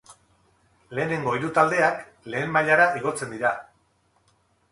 [0.99, 2.01] Lehenengo hiru taldeak
[2.35, 3.51] lehen mailara igotzen dira.